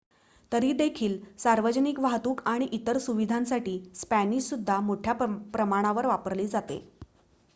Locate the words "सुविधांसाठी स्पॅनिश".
2.99-4.43